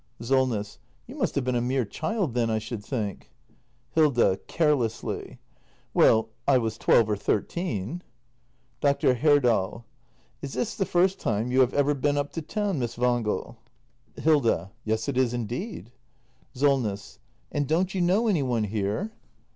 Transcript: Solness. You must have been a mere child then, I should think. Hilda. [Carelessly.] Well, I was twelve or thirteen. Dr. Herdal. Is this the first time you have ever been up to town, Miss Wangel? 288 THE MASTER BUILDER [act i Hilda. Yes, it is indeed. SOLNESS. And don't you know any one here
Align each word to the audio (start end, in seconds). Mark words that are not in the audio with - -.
Solness. 0.19 0.79
You 1.05 1.13
must 1.13 1.35
have 1.35 1.43
been 1.43 1.53
a 1.53 1.61
mere 1.61 1.85
child 1.85 2.33
then, 2.33 2.49
I 2.49 2.57
should 2.57 2.83
think. 2.83 3.29
Hilda. 3.91 4.37
[Carelessly.] 4.47 5.37
Well, 5.93 6.29
I 6.47 6.57
was 6.57 6.79
twelve 6.79 7.07
or 7.07 7.15
thirteen. 7.15 8.01
Dr. 8.79 9.13
Herdal. 9.13 9.85
Is 10.41 10.53
this 10.53 10.73
the 10.73 10.87
first 10.87 11.19
time 11.19 11.51
you 11.51 11.59
have 11.59 11.75
ever 11.75 11.93
been 11.93 12.17
up 12.17 12.31
to 12.31 12.41
town, 12.41 12.79
Miss 12.79 12.97
Wangel? 12.97 13.57
288 14.15 14.15
THE 14.15 14.15
MASTER 14.15 14.15
BUILDER 14.15 14.15
[act 14.15 14.17
i 14.17 14.21
Hilda. 14.23 14.71
Yes, 14.83 15.07
it 15.07 15.17
is 15.19 15.33
indeed. 15.35 15.91
SOLNESS. 16.55 17.19
And 17.51 17.67
don't 17.67 17.93
you 17.93 18.01
know 18.01 18.27
any 18.27 18.41
one 18.41 18.63
here 18.63 19.11